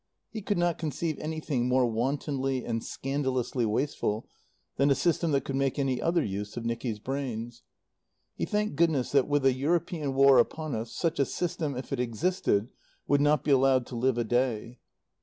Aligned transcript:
He 0.31 0.41
could 0.41 0.57
not 0.57 0.79
conceive 0.79 1.19
anything 1.19 1.67
more 1.67 1.85
wantonly 1.85 2.65
and 2.65 2.83
scandalously 2.83 3.67
wasteful 3.67 4.27
than 4.77 4.89
a 4.89 4.95
system 4.95 5.29
that 5.29 5.45
could 5.45 5.55
make 5.55 5.77
any 5.77 6.01
other 6.01 6.23
use 6.23 6.57
of 6.57 6.65
Nicky's 6.65 6.97
brains. 6.97 7.61
He 8.35 8.45
thanked 8.45 8.75
goodness 8.75 9.11
that, 9.11 9.27
with 9.27 9.45
a 9.45 9.53
European 9.53 10.15
War 10.15 10.39
upon 10.39 10.73
us, 10.73 10.91
such 10.91 11.19
a 11.19 11.25
system, 11.25 11.77
if 11.77 11.93
it 11.93 11.99
existed, 11.99 12.69
would 13.07 13.21
not 13.21 13.43
be 13.43 13.51
allowed 13.51 13.85
to 13.85 13.95
live 13.95 14.17
a 14.17 14.23
day. 14.23 14.79